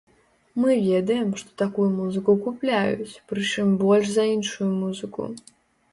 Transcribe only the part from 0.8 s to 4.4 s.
ведаем, што такую музыку купляюць, прычым больш за